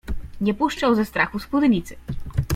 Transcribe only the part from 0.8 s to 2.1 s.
ze strachu spódnicy.